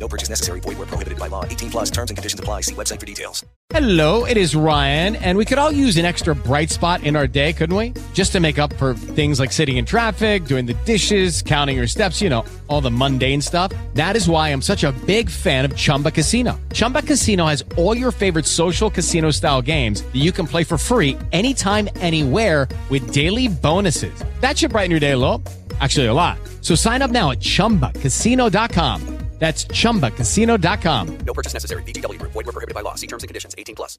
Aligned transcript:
No 0.00 0.08
purchase 0.08 0.30
necessary. 0.30 0.60
Void 0.60 0.78
where 0.78 0.86
prohibited 0.86 1.18
by 1.18 1.28
law. 1.28 1.44
18 1.44 1.70
plus 1.70 1.90
terms 1.90 2.10
and 2.10 2.16
conditions 2.16 2.40
apply. 2.40 2.62
See 2.62 2.74
website 2.74 2.98
for 2.98 3.06
details. 3.06 3.44
Hello, 3.72 4.24
it 4.24 4.36
is 4.36 4.56
Ryan, 4.56 5.14
and 5.16 5.38
we 5.38 5.44
could 5.44 5.58
all 5.58 5.70
use 5.70 5.96
an 5.96 6.04
extra 6.04 6.34
bright 6.34 6.70
spot 6.70 7.04
in 7.04 7.14
our 7.14 7.28
day, 7.28 7.52
couldn't 7.52 7.76
we? 7.76 7.92
Just 8.14 8.32
to 8.32 8.40
make 8.40 8.58
up 8.58 8.72
for 8.74 8.94
things 8.94 9.38
like 9.38 9.52
sitting 9.52 9.76
in 9.76 9.84
traffic, 9.84 10.46
doing 10.46 10.66
the 10.66 10.74
dishes, 10.84 11.40
counting 11.40 11.76
your 11.76 11.86
steps, 11.86 12.20
you 12.20 12.28
know, 12.28 12.44
all 12.66 12.80
the 12.80 12.90
mundane 12.90 13.40
stuff. 13.40 13.72
That 13.94 14.16
is 14.16 14.28
why 14.28 14.48
I'm 14.48 14.62
such 14.62 14.82
a 14.82 14.90
big 15.06 15.30
fan 15.30 15.64
of 15.64 15.76
Chumba 15.76 16.10
Casino. 16.10 16.58
Chumba 16.72 17.02
Casino 17.02 17.46
has 17.46 17.62
all 17.76 17.96
your 17.96 18.10
favorite 18.10 18.46
social 18.46 18.90
casino 18.90 19.30
style 19.30 19.62
games 19.62 20.02
that 20.02 20.16
you 20.18 20.32
can 20.32 20.48
play 20.48 20.64
for 20.64 20.76
free 20.76 21.16
anytime, 21.30 21.88
anywhere 21.96 22.66
with 22.88 23.12
daily 23.12 23.46
bonuses. 23.46 24.24
That 24.40 24.58
should 24.58 24.72
brighten 24.72 24.90
your 24.90 25.00
day 25.00 25.12
a 25.12 25.18
little. 25.18 25.42
Actually, 25.80 26.06
a 26.06 26.14
lot. 26.14 26.38
So 26.60 26.74
sign 26.74 27.02
up 27.02 27.10
now 27.10 27.30
at 27.30 27.38
chumbacasino.com. 27.38 29.19
That's 29.40 29.66
chumbacasino.com. 29.66 31.18
No 31.26 31.34
purchase 31.34 31.54
necessary. 31.54 31.82
VGW. 31.82 32.22
Void 32.22 32.46
were 32.46 32.52
prohibited 32.52 32.74
by 32.74 32.82
law. 32.82 32.94
See 32.94 33.08
terms 33.08 33.24
and 33.24 33.28
conditions. 33.28 33.54
18 33.58 33.74
plus. 33.74 33.98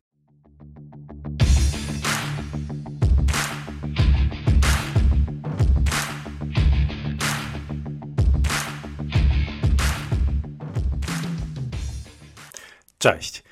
Cześć. 13.02 13.44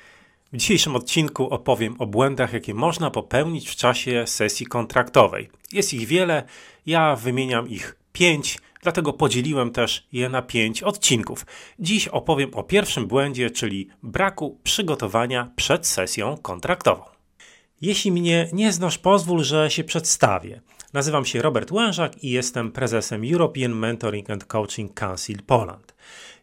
W 0.52 0.56
dzisiejszym 0.56 0.96
odcinku 0.96 1.50
opowiem 1.50 1.96
o 1.98 2.06
błędach, 2.06 2.52
jakie 2.52 2.74
można 2.74 3.10
popełnić 3.10 3.70
w 3.70 3.76
czasie 3.76 4.24
sesji 4.26 4.66
kontraktowej. 4.66 5.50
Jest 5.72 5.94
ich 5.94 6.08
wiele, 6.08 6.42
ja 6.86 7.16
wymieniam 7.16 7.68
ich 7.68 7.96
pięć, 8.12 8.58
dlatego 8.82 9.12
podzieliłem 9.12 9.70
też 9.70 10.06
je 10.12 10.28
na 10.28 10.42
pięć 10.42 10.82
odcinków. 10.82 11.46
Dziś 11.78 12.08
opowiem 12.08 12.54
o 12.54 12.62
pierwszym 12.62 13.06
błędzie, 13.06 13.50
czyli 13.50 13.88
braku 14.02 14.58
przygotowania 14.62 15.50
przed 15.56 15.86
sesją 15.86 16.36
kontraktową. 16.36 17.02
Jeśli 17.80 18.12
mnie 18.12 18.48
nie 18.52 18.72
znasz, 18.72 18.98
pozwól, 18.98 19.44
że 19.44 19.70
się 19.70 19.84
przedstawię. 19.84 20.60
Nazywam 20.92 21.24
się 21.24 21.42
Robert 21.42 21.72
Łężak 21.72 22.24
i 22.24 22.30
jestem 22.30 22.72
prezesem 22.72 23.22
European 23.32 23.72
Mentoring 23.72 24.30
and 24.30 24.44
Coaching 24.44 24.94
Council 24.94 25.42
Poland. 25.46 25.94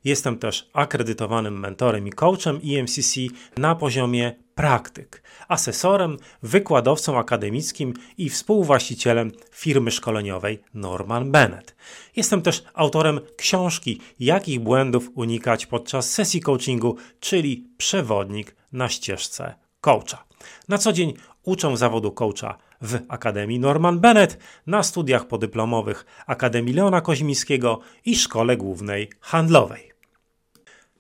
Jestem 0.04 0.38
też 0.38 0.70
akredytowanym 0.74 1.60
mentorem 1.60 2.08
i 2.08 2.12
coachem 2.12 2.60
EMCC 2.66 3.16
na 3.58 3.76
poziomie 3.76 4.36
praktyk, 4.58 5.23
asesorem, 5.47 6.17
wykładowcą 6.44 7.19
akademickim 7.19 7.94
i 8.17 8.30
współwłaścicielem 8.30 9.31
firmy 9.52 9.91
szkoleniowej 9.91 10.59
Norman 10.73 11.31
Bennett. 11.31 11.75
Jestem 12.16 12.41
też 12.41 12.63
autorem 12.73 13.19
książki 13.38 14.02
Jakich 14.19 14.59
błędów 14.59 15.09
unikać 15.16 15.66
podczas 15.66 16.09
sesji 16.09 16.41
coachingu, 16.41 16.95
czyli 17.19 17.67
przewodnik 17.78 18.55
na 18.72 18.89
ścieżce 18.89 19.55
coacha. 19.81 20.25
Na 20.67 20.78
co 20.78 20.94
dzień 20.94 21.13
uczę 21.44 21.78
zawodu 21.78 22.11
coacha 22.11 22.58
w 22.81 23.00
Akademii 23.08 23.59
Norman 23.59 24.00
Bennett, 24.00 24.38
na 24.67 24.83
studiach 24.83 25.28
podyplomowych 25.28 26.05
Akademii 26.28 26.73
Leona 26.73 27.02
Koźmińskiego 27.02 27.79
i 28.06 28.16
Szkole 28.16 28.57
Głównej 28.57 29.09
Handlowej. 29.22 29.91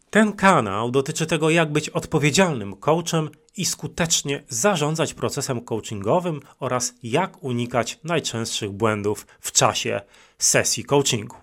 Ten 0.09 0.33
kanał 0.33 0.91
dotyczy 0.91 1.25
tego, 1.25 1.49
jak 1.49 1.71
być 1.71 1.89
odpowiedzialnym 1.89 2.75
coachem 2.75 3.29
i 3.57 3.65
skutecznie 3.65 4.43
zarządzać 4.49 5.13
procesem 5.13 5.61
coachingowym 5.61 6.41
oraz 6.59 6.93
jak 7.03 7.43
unikać 7.43 7.99
najczęstszych 8.03 8.71
błędów 8.71 9.27
w 9.39 9.51
czasie 9.51 10.01
sesji 10.37 10.83
coachingu. 10.83 11.35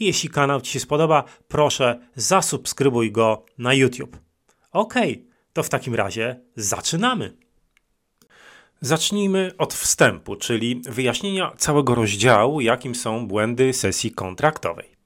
Jeśli 0.00 0.28
kanał 0.28 0.60
Ci 0.60 0.72
się 0.72 0.80
spodoba, 0.80 1.24
proszę 1.48 2.00
zasubskrybuj 2.16 3.12
go 3.12 3.44
na 3.58 3.74
YouTube. 3.74 4.16
Ok, 4.72 4.94
to 5.52 5.62
w 5.62 5.68
takim 5.68 5.94
razie 5.94 6.40
zaczynamy. 6.56 7.36
Zacznijmy 8.80 9.52
od 9.58 9.74
wstępu, 9.74 10.36
czyli 10.36 10.82
wyjaśnienia 10.84 11.52
całego 11.58 11.94
rozdziału, 11.94 12.60
jakim 12.60 12.94
są 12.94 13.26
błędy 13.26 13.72
sesji 13.72 14.10
kontraktowej. 14.10 14.99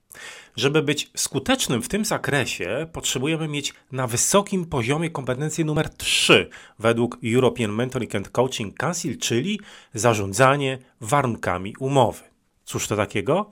Żeby 0.56 0.82
być 0.82 1.10
skutecznym 1.16 1.82
w 1.82 1.88
tym 1.88 2.04
zakresie, 2.04 2.86
potrzebujemy 2.92 3.48
mieć 3.48 3.74
na 3.92 4.06
wysokim 4.06 4.66
poziomie 4.66 5.10
kompetencję 5.10 5.64
numer 5.64 5.88
3 5.88 6.50
według 6.78 7.18
European 7.34 7.72
Mentoring 7.72 8.14
and 8.14 8.28
Coaching 8.28 8.76
Council, 8.76 9.18
czyli 9.18 9.60
zarządzanie 9.94 10.78
warunkami 11.00 11.74
umowy. 11.78 12.22
Cóż 12.64 12.88
to 12.88 12.96
takiego? 12.96 13.50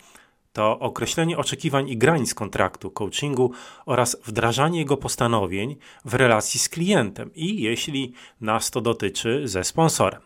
To 0.53 0.79
określenie 0.79 1.39
oczekiwań 1.39 1.89
i 1.89 1.97
granic 1.97 2.35
kontraktu 2.35 2.91
coachingu 2.91 3.53
oraz 3.87 4.17
wdrażanie 4.25 4.79
jego 4.79 4.97
postanowień 4.97 5.77
w 6.05 6.15
relacji 6.15 6.61
z 6.61 6.69
klientem 6.69 7.31
i 7.35 7.63
jeśli 7.63 8.13
nas 8.41 8.71
to 8.71 8.81
dotyczy 8.81 9.49
ze 9.49 9.65
sponsorem. 9.65 10.21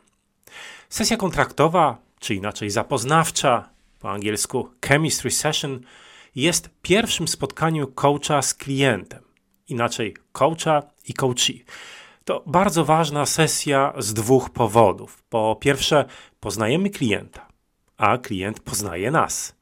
Sesja 0.89 1.17
kontraktowa, 1.17 1.99
czy 2.21 2.35
inaczej 2.35 2.71
zapoznawcza, 2.71 3.69
po 4.01 4.11
angielsku 4.11 4.69
chemistry 4.87 5.31
session, 5.31 5.81
jest 6.37 6.71
pierwszym 6.83 7.29
spotkaniem 7.29 7.87
coacha 7.95 8.43
z 8.43 8.55
klientem, 8.55 9.23
inaczej 9.69 10.17
coacha 10.33 10.83
i 11.09 11.15
coachee. 11.15 11.65
To 12.25 12.43
bardzo 12.47 12.85
ważna 12.85 13.27
sesja 13.27 13.93
z 13.99 14.15
dwóch 14.15 14.51
powodów. 14.51 15.23
Po 15.23 15.57
pierwsze, 15.61 16.05
poznajemy 16.41 16.91
klienta, 16.91 17.49
a 17.97 18.19
klient 18.19 18.61
poznaje 18.61 19.11
nas. 19.11 19.57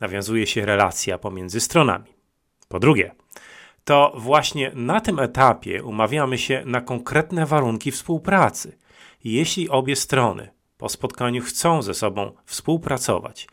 Nawiązuje 0.00 0.46
się 0.46 0.66
relacja 0.66 1.18
pomiędzy 1.18 1.60
stronami. 1.60 2.14
Po 2.68 2.78
drugie, 2.78 3.14
to 3.84 4.12
właśnie 4.16 4.72
na 4.74 5.00
tym 5.00 5.18
etapie 5.18 5.84
umawiamy 5.84 6.38
się 6.38 6.62
na 6.66 6.80
konkretne 6.80 7.46
warunki 7.46 7.90
współpracy. 7.90 8.78
Jeśli 9.24 9.68
obie 9.68 9.96
strony 9.96 10.57
po 10.78 10.88
spotkaniu 10.88 11.42
chcą 11.42 11.82
ze 11.82 11.94
sobą 11.94 12.32
współpracować 12.44 13.48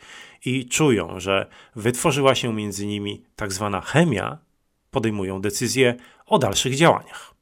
i 0.45 0.65
czują, 0.65 1.19
że 1.19 1.47
wytworzyła 1.75 2.35
się 2.35 2.53
między 2.53 2.85
nimi 2.85 3.23
tak 3.35 3.53
zwana 3.53 3.81
chemia, 3.81 4.37
podejmują 4.91 5.41
decyzję 5.41 5.95
o 6.25 6.39
dalszych 6.39 6.75
działaniach. 6.75 7.35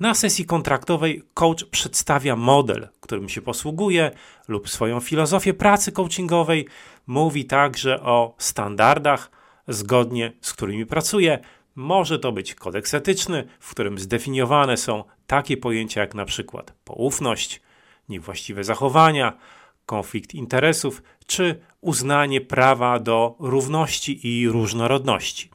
Na 0.00 0.14
sesji 0.14 0.46
kontraktowej 0.46 1.22
coach 1.34 1.64
przedstawia 1.64 2.36
model, 2.36 2.88
którym 3.00 3.28
się 3.28 3.42
posługuje, 3.42 4.10
lub 4.48 4.68
swoją 4.68 5.00
filozofię 5.00 5.54
pracy 5.54 5.92
coachingowej. 5.92 6.68
Mówi 7.06 7.44
także 7.44 8.02
o 8.02 8.34
standardach, 8.38 9.30
zgodnie 9.68 10.32
z 10.40 10.52
którymi 10.52 10.86
pracuje. 10.86 11.38
Może 11.74 12.18
to 12.18 12.32
być 12.32 12.54
kodeks 12.54 12.94
etyczny, 12.94 13.48
w 13.60 13.70
którym 13.70 13.98
zdefiniowane 13.98 14.76
są 14.76 15.04
takie 15.26 15.56
pojęcia 15.56 16.00
jak 16.00 16.14
na 16.14 16.24
przykład 16.24 16.74
poufność, 16.84 17.60
niewłaściwe 18.08 18.64
zachowania, 18.64 19.38
konflikt 19.86 20.34
interesów 20.34 21.02
czy 21.26 21.60
uznanie 21.80 22.40
prawa 22.40 22.98
do 22.98 23.36
równości 23.38 24.26
i 24.26 24.48
różnorodności. 24.48 25.50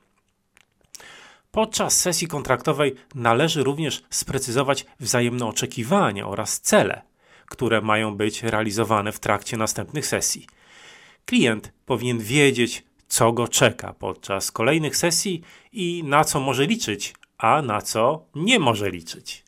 Podczas 1.51 1.99
sesji 2.01 2.27
kontraktowej 2.27 2.95
należy 3.15 3.63
również 3.63 4.03
sprecyzować 4.09 4.85
wzajemne 4.99 5.45
oczekiwania 5.45 6.27
oraz 6.27 6.61
cele, 6.61 7.01
które 7.45 7.81
mają 7.81 8.15
być 8.15 8.43
realizowane 8.43 9.11
w 9.11 9.19
trakcie 9.19 9.57
następnych 9.57 10.05
sesji. 10.05 10.47
Klient 11.25 11.73
powinien 11.85 12.19
wiedzieć, 12.19 12.83
co 13.07 13.31
go 13.31 13.47
czeka 13.47 13.93
podczas 13.93 14.51
kolejnych 14.51 14.97
sesji 14.97 15.41
i 15.71 16.03
na 16.05 16.23
co 16.23 16.39
może 16.39 16.65
liczyć, 16.65 17.13
a 17.37 17.61
na 17.61 17.81
co 17.81 18.25
nie 18.35 18.59
może 18.59 18.91
liczyć. 18.91 19.42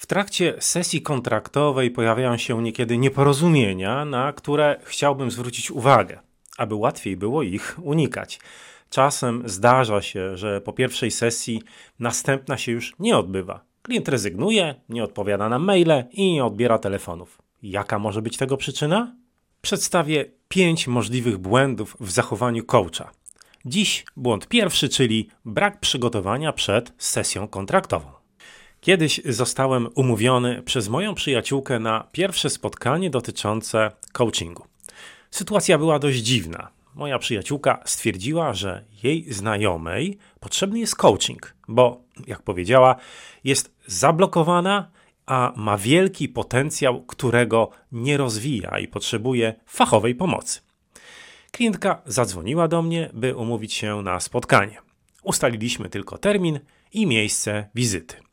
W 0.00 0.06
trakcie 0.06 0.54
sesji 0.58 1.02
kontraktowej 1.02 1.90
pojawiają 1.90 2.36
się 2.36 2.62
niekiedy 2.62 2.98
nieporozumienia, 2.98 4.04
na 4.04 4.32
które 4.32 4.80
chciałbym 4.84 5.30
zwrócić 5.30 5.70
uwagę, 5.70 6.20
aby 6.58 6.74
łatwiej 6.74 7.16
było 7.16 7.42
ich 7.42 7.76
unikać. 7.82 8.40
Czasem 8.90 9.42
zdarza 9.46 10.02
się, 10.02 10.36
że 10.36 10.60
po 10.60 10.72
pierwszej 10.72 11.10
sesji 11.10 11.62
następna 11.98 12.58
się 12.58 12.72
już 12.72 12.94
nie 12.98 13.16
odbywa. 13.16 13.64
Klient 13.82 14.08
rezygnuje, 14.08 14.74
nie 14.88 15.04
odpowiada 15.04 15.48
na 15.48 15.58
maile 15.58 16.04
i 16.12 16.32
nie 16.32 16.44
odbiera 16.44 16.78
telefonów. 16.78 17.38
Jaka 17.62 17.98
może 17.98 18.22
być 18.22 18.36
tego 18.36 18.56
przyczyna? 18.56 19.16
Przedstawię 19.62 20.24
pięć 20.48 20.86
możliwych 20.88 21.38
błędów 21.38 21.96
w 22.00 22.10
zachowaniu 22.10 22.64
coacha. 22.64 23.10
Dziś 23.64 24.04
błąd 24.16 24.48
pierwszy, 24.48 24.88
czyli 24.88 25.28
brak 25.44 25.80
przygotowania 25.80 26.52
przed 26.52 26.92
sesją 26.98 27.48
kontraktową. 27.48 28.19
Kiedyś 28.80 29.20
zostałem 29.24 29.88
umówiony 29.94 30.62
przez 30.62 30.88
moją 30.88 31.14
przyjaciółkę 31.14 31.78
na 31.78 32.06
pierwsze 32.12 32.50
spotkanie 32.50 33.10
dotyczące 33.10 33.90
coachingu. 34.12 34.64
Sytuacja 35.30 35.78
była 35.78 35.98
dość 35.98 36.18
dziwna. 36.18 36.68
Moja 36.94 37.18
przyjaciółka 37.18 37.82
stwierdziła, 37.84 38.54
że 38.54 38.84
jej 39.02 39.32
znajomej 39.32 40.18
potrzebny 40.40 40.78
jest 40.78 40.96
coaching, 40.96 41.54
bo, 41.68 42.02
jak 42.26 42.42
powiedziała, 42.42 42.96
jest 43.44 43.74
zablokowana, 43.86 44.90
a 45.26 45.52
ma 45.56 45.78
wielki 45.78 46.28
potencjał, 46.28 47.02
którego 47.02 47.70
nie 47.92 48.16
rozwija 48.16 48.78
i 48.78 48.88
potrzebuje 48.88 49.54
fachowej 49.66 50.14
pomocy. 50.14 50.60
Klientka 51.50 52.02
zadzwoniła 52.06 52.68
do 52.68 52.82
mnie, 52.82 53.10
by 53.12 53.36
umówić 53.36 53.74
się 53.74 54.02
na 54.02 54.20
spotkanie. 54.20 54.78
Ustaliliśmy 55.22 55.88
tylko 55.88 56.18
termin 56.18 56.60
i 56.92 57.06
miejsce 57.06 57.68
wizyty. 57.74 58.29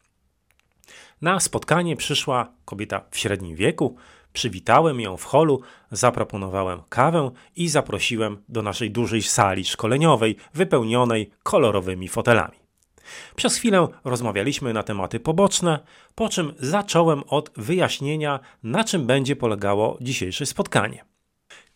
Na 1.21 1.39
spotkanie 1.39 1.95
przyszła 1.95 2.51
kobieta 2.65 3.01
w 3.11 3.17
średnim 3.17 3.55
wieku. 3.55 3.95
Przywitałem 4.33 4.99
ją 4.99 5.17
w 5.17 5.23
holu, 5.23 5.61
zaproponowałem 5.91 6.81
kawę 6.89 7.31
i 7.55 7.69
zaprosiłem 7.69 8.43
do 8.49 8.61
naszej 8.61 8.91
dużej 8.91 9.21
sali 9.21 9.65
szkoleniowej, 9.65 10.35
wypełnionej 10.53 11.29
kolorowymi 11.43 12.07
fotelami. 12.07 12.57
Przez 13.35 13.57
chwilę 13.57 13.87
rozmawialiśmy 14.03 14.73
na 14.73 14.83
tematy 14.83 15.19
poboczne, 15.19 15.79
po 16.15 16.29
czym 16.29 16.53
zacząłem 16.59 17.23
od 17.27 17.51
wyjaśnienia, 17.57 18.39
na 18.63 18.83
czym 18.83 19.05
będzie 19.05 19.35
polegało 19.35 19.97
dzisiejsze 20.01 20.45
spotkanie. 20.45 21.05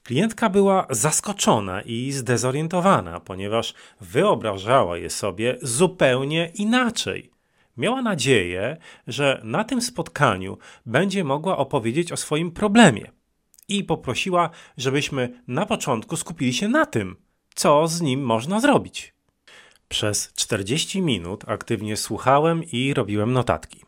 Klientka 0.03 0.49
była 0.49 0.88
zaskoczona 0.89 1.81
i 1.81 2.11
zdezorientowana, 2.11 3.19
ponieważ 3.19 3.73
wyobrażała 4.01 4.97
je 4.97 5.09
sobie 5.09 5.57
zupełnie 5.61 6.51
inaczej. 6.55 7.30
Miała 7.77 8.01
nadzieję, 8.01 8.77
że 9.07 9.41
na 9.44 9.63
tym 9.63 9.81
spotkaniu 9.81 10.57
będzie 10.85 11.23
mogła 11.23 11.57
opowiedzieć 11.57 12.12
o 12.12 12.18
swoim 12.18 12.51
problemie 12.51 13.12
i 13.68 13.83
poprosiła, 13.83 14.50
żebyśmy 14.77 15.41
na 15.47 15.65
początku 15.65 16.18
skupili 16.18 16.53
się 16.53 16.68
na 16.68 16.85
tym, 16.85 17.15
co 17.56 17.88
z 17.88 18.01
nim 18.01 18.21
można 18.21 18.59
zrobić. 18.59 19.13
Przez 19.89 20.33
40 20.33 21.01
minut 21.01 21.44
aktywnie 21.47 21.97
słuchałem 21.97 22.63
i 22.63 22.94
robiłem 22.94 23.33
notatki. 23.33 23.83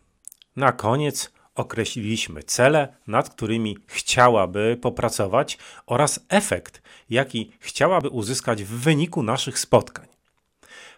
Na 0.56 0.72
koniec 0.72 1.34
określiliśmy 1.56 2.44
cele, 2.44 2.96
nad 3.08 3.30
którymi 3.30 3.78
chciałaby 3.88 4.78
popracować 4.82 5.58
oraz 5.86 6.26
efekt, 6.30 6.82
jaki 7.10 7.52
chciałaby 7.60 8.10
uzyskać 8.10 8.64
w 8.64 8.80
wyniku 8.80 9.24
naszych 9.24 9.60
spotkań. 9.60 10.13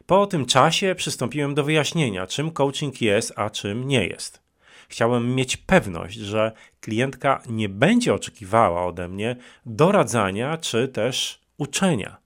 Po 0.05 0.27
tym 0.27 0.45
czasie 0.45 0.95
przystąpiłem 0.95 1.53
do 1.55 1.63
wyjaśnienia, 1.63 2.27
czym 2.27 2.51
coaching 2.51 3.01
jest, 3.01 3.33
a 3.35 3.49
czym 3.49 3.87
nie 3.87 4.07
jest. 4.07 4.41
Chciałem 4.89 5.35
mieć 5.35 5.57
pewność, 5.57 6.15
że 6.15 6.51
klientka 6.81 7.41
nie 7.49 7.69
będzie 7.69 8.13
oczekiwała 8.13 8.85
ode 8.85 9.07
mnie 9.07 9.35
doradzania 9.65 10.57
czy 10.57 10.87
też 10.87 11.41
uczenia. 11.57 12.17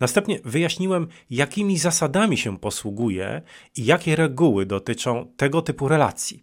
Następnie 0.00 0.38
wyjaśniłem, 0.44 1.08
jakimi 1.30 1.78
zasadami 1.78 2.38
się 2.38 2.58
posługuje 2.58 3.42
i 3.76 3.84
jakie 3.84 4.16
reguły 4.16 4.66
dotyczą 4.66 5.32
tego 5.36 5.62
typu 5.62 5.88
relacji. 5.88 6.42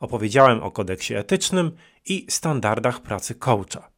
Opowiedziałem 0.00 0.62
o 0.62 0.70
kodeksie 0.70 1.14
etycznym 1.14 1.72
i 2.06 2.26
standardach 2.30 3.02
pracy 3.02 3.34
coacha. 3.34 3.90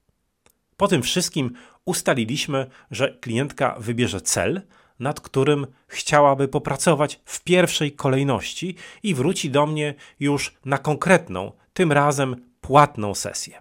Po 0.76 0.88
tym 0.88 1.02
wszystkim 1.02 1.52
ustaliliśmy, 1.84 2.66
że 2.90 3.18
klientka 3.20 3.76
wybierze 3.78 4.20
cel, 4.20 4.62
nad 4.98 5.20
którym 5.20 5.66
chciałaby 5.86 6.48
popracować 6.48 7.20
w 7.24 7.44
pierwszej 7.44 7.92
kolejności 7.92 8.74
i 9.02 9.14
wróci 9.14 9.50
do 9.50 9.66
mnie 9.66 9.94
już 10.20 10.54
na 10.64 10.78
konkretną, 10.78 11.52
tym 11.72 11.92
razem 11.92 12.36
płatną 12.60 13.14
sesję. 13.14 13.60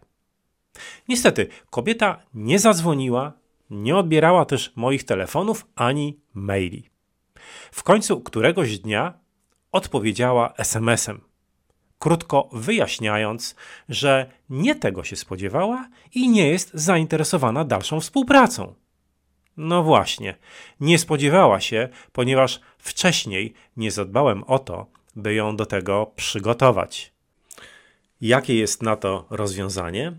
Niestety, 1.08 1.48
kobieta 1.70 2.20
nie 2.34 2.60
zadzwoniła, 2.60 3.34
nie 3.70 3.98
odbierała 3.98 4.46
też 4.46 4.72
moich 4.76 5.04
telefonów 5.04 5.66
ani 5.76 6.20
maili. 6.34 6.90
W 7.72 7.84
końcu 7.84 8.22
któregoś 8.22 8.80
dnia 8.80 9.14
odpowiedziała 9.72 10.54
SMS-em, 10.58 11.22
krótko 12.00 12.50
wyjaśniając, 12.52 13.56
że 13.90 14.32
nie 14.50 14.76
tego 14.76 15.04
się 15.04 15.16
spodziewała 15.16 15.90
i 16.16 16.30
nie 16.30 16.48
jest 16.48 16.72
zainteresowana 16.74 17.66
dalszą 17.66 18.00
współpracą. 18.00 18.74
No 19.58 19.84
właśnie, 19.84 20.36
nie 20.80 21.00
spodziewała 21.00 21.60
się, 21.62 21.90
ponieważ 22.12 22.60
wcześniej 22.78 23.54
nie 23.78 23.92
zadbałem 23.92 24.44
o 24.44 24.60
to, 24.60 24.86
by 25.16 25.34
ją 25.34 25.56
do 25.56 25.66
tego 25.66 26.12
przygotować. 26.16 27.12
Jakie 28.22 28.56
jest 28.56 28.84
na 28.84 28.96
to 28.96 29.26
rozwiązanie? 29.30 30.14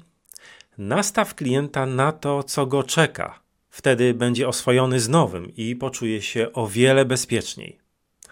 Nastaw 0.78 1.34
klienta 1.34 1.86
na 1.86 2.12
to, 2.12 2.42
co 2.42 2.66
go 2.66 2.82
czeka. 2.82 3.40
Wtedy 3.70 4.14
będzie 4.14 4.48
oswojony 4.48 5.00
z 5.00 5.08
nowym 5.08 5.52
i 5.56 5.76
poczuje 5.76 6.22
się 6.22 6.52
o 6.52 6.66
wiele 6.66 7.04
bezpieczniej. 7.04 7.78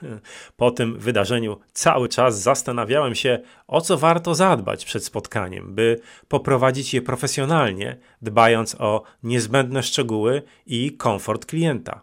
Po 0.57 0.71
tym 0.71 0.99
wydarzeniu 0.99 1.61
cały 1.73 2.09
czas 2.09 2.41
zastanawiałem 2.41 3.15
się, 3.15 3.39
o 3.67 3.81
co 3.81 3.99
warto 3.99 4.35
zadbać 4.35 4.85
przed 4.85 5.05
spotkaniem, 5.05 5.75
by 5.75 6.01
poprowadzić 6.29 6.95
je 6.95 7.03
profesjonalnie, 7.03 7.97
dbając 8.23 8.75
o 8.75 9.03
niezbędne 9.23 9.83
szczegóły 9.83 10.43
i 10.67 10.93
komfort 10.93 11.47
klienta. 11.47 12.03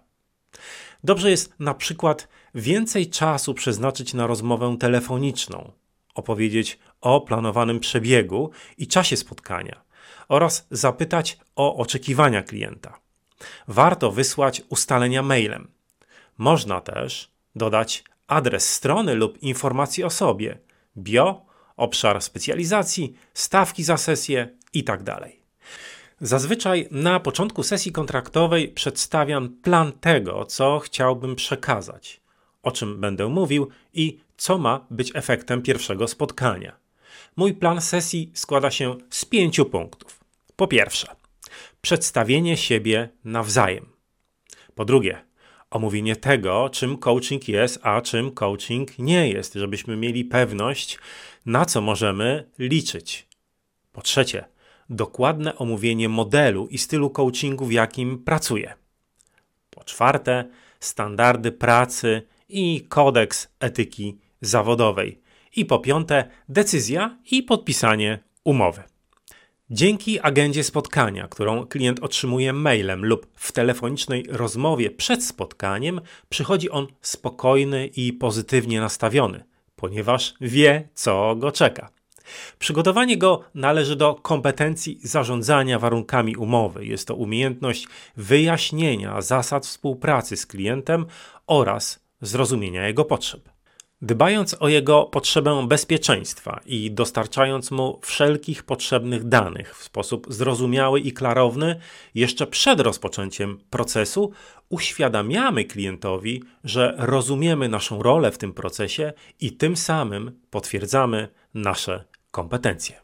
Dobrze 1.04 1.32
jest 1.32 1.54
na 1.60 1.74
przykład 1.74 2.28
więcej 2.56 3.10
czasu 3.10 3.54
przeznaczyć 3.54 4.14
na 4.14 4.28
rozmowę 4.28 4.78
telefoniczną, 4.80 5.72
opowiedzieć 6.16 6.80
o 7.02 7.22
planowanym 7.22 7.80
przebiegu 7.80 8.52
i 8.78 8.88
czasie 8.88 9.18
spotkania 9.18 9.82
oraz 10.28 10.68
zapytać 10.72 11.38
o 11.56 11.76
oczekiwania 11.76 12.44
klienta. 12.44 13.00
Warto 13.68 14.12
wysłać 14.12 14.62
ustalenia 14.70 15.24
mailem. 15.24 15.68
Można 16.38 16.82
też 16.82 17.33
dodać 17.56 18.04
adres 18.28 18.70
strony 18.70 19.16
lub 19.16 19.44
informacji 19.44 20.04
o 20.04 20.10
sobie, 20.10 20.58
bio, 20.98 21.46
obszar 21.78 22.22
specjalizacji, 22.22 23.14
stawki 23.34 23.84
za 23.84 23.98
sesję 23.98 24.50
itd. 24.74 25.04
Tak 25.06 25.30
Zazwyczaj 26.22 26.88
na 26.92 27.20
początku 27.20 27.64
sesji 27.64 27.92
kontraktowej 27.92 28.68
przedstawiam 28.68 29.50
plan 29.50 29.92
tego, 29.92 30.46
co 30.46 30.80
chciałbym 30.80 31.36
przekazać, 31.36 32.22
o 32.64 32.72
czym 32.72 33.02
będę 33.02 33.28
mówił 33.28 33.70
i 33.94 34.20
co 34.38 34.58
ma 34.58 34.86
być 34.90 35.12
efektem 35.16 35.62
pierwszego 35.62 36.08
spotkania. 36.08 36.76
Mój 37.36 37.54
plan 37.54 37.82
sesji 37.82 38.32
składa 38.34 38.72
się 38.72 38.96
z 39.10 39.26
pięciu 39.26 39.66
punktów. 39.66 40.20
Po 40.56 40.68
pierwsze, 40.68 41.16
przedstawienie 41.82 42.58
siebie 42.58 43.10
nawzajem. 43.24 43.86
Po 44.76 44.86
drugie, 44.86 45.26
omówienie 45.74 46.16
tego, 46.16 46.70
czym 46.70 46.98
coaching 46.98 47.48
jest, 47.48 47.80
a 47.82 48.02
czym 48.02 48.32
coaching 48.32 49.00
nie 49.00 49.30
jest, 49.30 49.54
żebyśmy 49.54 49.98
mieli 49.98 50.26
pewność, 50.26 51.00
na 51.46 51.66
co 51.66 51.82
możemy 51.82 52.50
liczyć. 52.60 53.28
Po 53.92 54.02
trzecie, 54.02 54.46
dokładne 54.90 55.56
omówienie 55.56 56.10
modelu 56.10 56.68
i 56.68 56.78
stylu 56.78 57.10
coachingu, 57.10 57.66
w 57.66 57.72
jakim 57.72 58.24
pracuję. 58.24 58.74
Po 59.70 59.84
czwarte, 59.84 60.50
standardy 60.80 61.52
pracy 61.52 62.22
i 62.50 62.86
kodeks 62.90 63.48
etyki 63.60 64.18
zawodowej. 64.42 65.22
I 65.56 65.66
po 65.66 65.80
piąte, 65.80 66.30
decyzja 66.50 67.18
i 67.32 67.44
podpisanie 67.44 68.20
umowy. 68.44 68.93
Dzięki 69.70 70.20
agendzie 70.20 70.64
spotkania, 70.64 71.28
którą 71.28 71.66
klient 71.66 72.00
otrzymuje 72.00 72.54
mailem 72.54 73.06
lub 73.06 73.28
w 73.36 73.52
telefonicznej 73.52 74.26
rozmowie 74.30 74.92
przed 74.92 75.26
spotkaniem, 75.26 76.02
przychodzi 76.30 76.70
on 76.70 76.88
spokojny 77.02 77.88
i 77.88 78.14
pozytywnie 78.14 78.82
nastawiony, 78.82 79.44
ponieważ 79.76 80.34
wie, 80.42 80.90
co 80.94 81.36
go 81.36 81.52
czeka. 81.52 81.90
Przygotowanie 82.60 83.18
go 83.18 83.44
należy 83.56 83.96
do 83.96 84.16
kompetencji 84.16 85.00
zarządzania 85.04 85.80
warunkami 85.80 86.36
umowy. 86.36 86.86
Jest 86.86 87.08
to 87.08 87.16
umiejętność 87.16 87.88
wyjaśnienia 88.18 89.22
zasad 89.22 89.66
współpracy 89.66 90.38
z 90.38 90.46
klientem 90.46 91.06
oraz 91.48 92.00
zrozumienia 92.22 92.88
jego 92.88 93.06
potrzeb. 93.06 93.53
Dbając 94.04 94.56
o 94.60 94.68
jego 94.68 95.04
potrzebę 95.04 95.68
bezpieczeństwa 95.68 96.60
i 96.66 96.92
dostarczając 96.92 97.72
mu 97.72 98.00
wszelkich 98.02 98.64
potrzebnych 98.64 99.24
danych 99.24 99.78
w 99.78 99.84
sposób 99.84 100.28
zrozumiały 100.30 101.00
i 101.00 101.12
klarowny, 101.12 101.80
jeszcze 102.16 102.48
przed 102.48 102.80
rozpoczęciem 102.80 103.60
procesu, 103.70 104.32
uświadamiamy 104.70 105.66
klientowi, 105.66 106.44
że 106.64 106.96
rozumiemy 106.98 107.70
naszą 107.70 108.04
rolę 108.04 108.32
w 108.32 108.38
tym 108.38 108.54
procesie 108.54 109.14
i 109.40 109.52
tym 109.52 109.78
samym 109.78 110.40
potwierdzamy 110.50 111.28
nasze 111.54 112.04
kompetencje. 112.32 113.02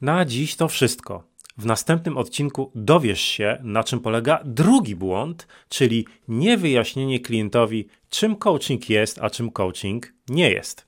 Na 0.00 0.24
dziś 0.24 0.56
to 0.56 0.68
wszystko. 0.68 1.22
W 1.58 1.66
następnym 1.66 2.18
odcinku 2.18 2.72
dowiesz 2.74 3.20
się, 3.20 3.58
na 3.62 3.84
czym 3.84 4.00
polega 4.00 4.40
drugi 4.44 4.96
błąd, 4.96 5.46
czyli 5.68 6.06
niewyjaśnienie 6.28 7.20
klientowi, 7.20 7.88
czym 8.10 8.36
coaching 8.36 8.90
jest, 8.90 9.18
a 9.22 9.30
czym 9.30 9.50
coaching 9.50 10.12
nie 10.28 10.50
jest. 10.50 10.86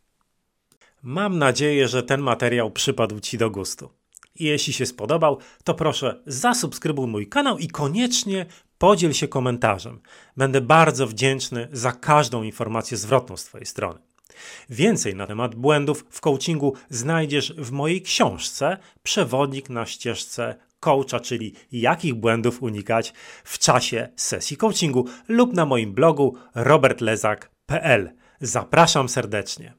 Mam 1.03 1.39
nadzieję, 1.39 1.89
że 1.89 2.03
ten 2.03 2.21
materiał 2.21 2.71
przypadł 2.71 3.21
Ci 3.21 3.39
do 3.39 3.51
gustu. 3.51 3.91
Jeśli 4.35 4.73
się 4.73 4.87
spodobał, 4.87 5.39
to 5.65 5.75
proszę 5.75 6.23
zasubskrybuj 6.27 7.07
mój 7.07 7.27
kanał 7.27 7.59
i 7.59 7.69
koniecznie 7.69 8.47
podziel 8.79 9.13
się 9.13 9.29
komentarzem. 9.29 10.01
Będę 10.37 10.61
bardzo 10.61 11.07
wdzięczny 11.07 11.69
za 11.73 11.93
każdą 11.93 12.43
informację 12.43 12.97
zwrotną 12.97 13.37
z 13.37 13.45
Twojej 13.45 13.67
strony. 13.67 14.08
Więcej 14.71 15.15
na 15.15 15.27
temat 15.27 15.55
błędów 15.55 16.05
w 16.11 16.21
coachingu 16.21 16.75
znajdziesz 16.91 17.53
w 17.53 17.71
mojej 17.71 18.03
książce 18.03 18.77
Przewodnik 19.03 19.71
na 19.71 19.87
ścieżce 19.87 20.55
coacha, 20.81 21.21
czyli 21.21 21.55
jakich 21.73 22.15
błędów 22.15 22.63
unikać 22.63 23.13
w 23.45 23.59
czasie 23.59 24.09
sesji 24.17 24.57
coachingu 24.57 25.05
lub 25.29 25.53
na 25.53 25.67
moim 25.67 25.93
blogu 25.93 26.37
robertlezak.pl. 26.55 28.11
Zapraszam 28.41 29.09
serdecznie. 29.09 29.75